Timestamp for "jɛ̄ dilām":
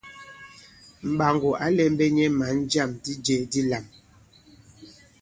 3.25-3.85